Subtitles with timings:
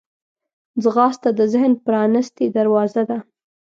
[0.83, 3.17] ځغاسته د ذهن پرانستې دروازې ده